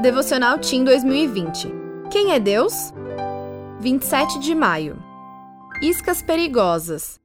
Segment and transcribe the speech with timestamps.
[0.00, 1.66] Devocional Team 2020.
[2.08, 2.72] Quem é Deus?
[3.80, 4.96] 27 de maio.
[5.82, 7.18] Iscas perigosas.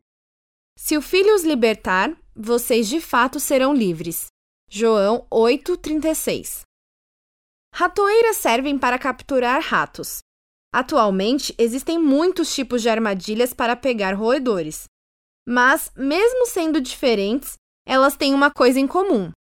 [0.75, 4.25] Se o Filho os libertar, vocês de fato serão livres.
[4.67, 6.63] João 8:36.
[7.75, 10.23] Ratoeiras servem para capturar ratos.
[10.73, 14.85] Atualmente, existem muitos tipos de armadilhas para pegar roedores.
[15.47, 17.53] Mas, mesmo sendo diferentes,
[17.85, 19.31] elas têm uma coisa em comum: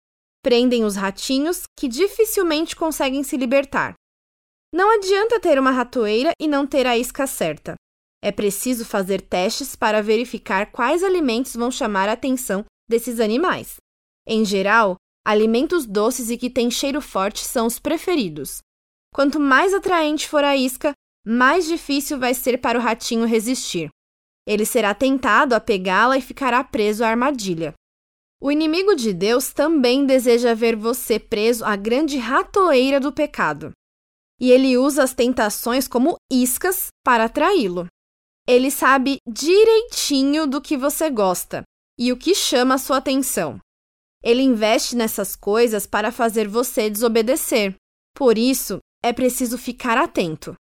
[0.43, 3.95] prendem os ratinhos que dificilmente conseguem se libertar.
[4.75, 7.75] Não adianta ter uma ratoeira e não ter a isca certa.
[8.23, 13.77] É preciso fazer testes para verificar quais alimentos vão chamar a atenção desses animais.
[14.27, 18.59] Em geral, alimentos doces e que têm cheiro forte são os preferidos.
[19.14, 20.93] Quanto mais atraente for a isca,
[21.27, 23.91] mais difícil vai ser para o ratinho resistir.
[24.47, 27.75] Ele será tentado a pegá-la e ficará preso à armadilha.
[28.43, 33.70] O inimigo de Deus também deseja ver você preso à grande ratoeira do pecado.
[34.41, 37.86] E ele usa as tentações como iscas para atraí-lo.
[38.44, 41.62] Ele sabe direitinho do que você gosta
[41.97, 43.61] e o que chama a sua atenção.
[44.25, 47.77] Ele investe nessas coisas para fazer você desobedecer.
[48.12, 50.55] Por isso, é preciso ficar atento.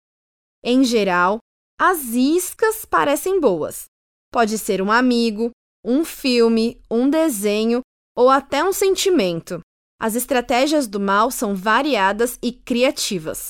[0.62, 1.38] Em geral,
[1.80, 3.86] as iscas parecem boas.
[4.30, 5.50] Pode ser um amigo,
[5.84, 7.80] um filme, um desenho
[8.16, 9.60] ou até um sentimento.
[10.00, 13.48] As estratégias do mal são variadas e criativas.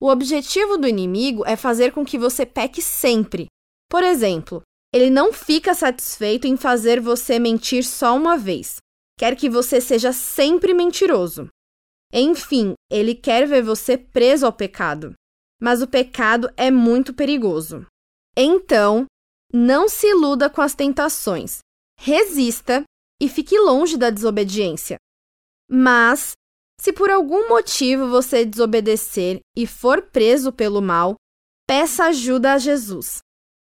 [0.00, 3.46] O objetivo do inimigo é fazer com que você peque sempre.
[3.88, 8.76] Por exemplo, ele não fica satisfeito em fazer você mentir só uma vez.
[9.18, 11.48] Quer que você seja sempre mentiroso.
[12.12, 15.14] Enfim, ele quer ver você preso ao pecado.
[15.60, 17.86] Mas o pecado é muito perigoso.
[18.36, 19.06] Então,
[19.54, 21.58] não se iluda com as tentações.
[21.96, 22.82] Resista
[23.22, 24.96] e fique longe da desobediência.
[25.70, 26.32] Mas,
[26.80, 31.14] se por algum motivo você desobedecer e for preso pelo mal,
[31.68, 33.18] peça ajuda a Jesus.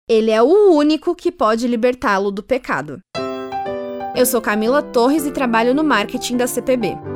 [0.08, 3.00] Ele é o único que pode libertá-lo do pecado.
[4.16, 7.09] Eu sou Camila Torres e trabalho no marketing da CPB.